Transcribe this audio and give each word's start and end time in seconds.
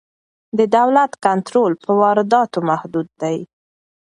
د 0.57 0.59
دولت 0.75 1.11
کنټرول 1.25 1.71
پر 1.81 1.91
وارداتو 2.01 2.57
محدود 2.69 3.07
دی. 3.21 3.37